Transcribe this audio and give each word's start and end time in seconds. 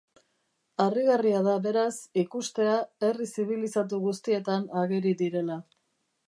Harrigarria 0.85 1.41
da, 1.47 1.53
beraz, 1.65 1.91
ikustea 2.21 2.79
herri 3.09 3.29
zibilizatu 3.33 4.01
guztietan 4.07 4.67
ageri 4.87 5.15
direla. 5.23 5.61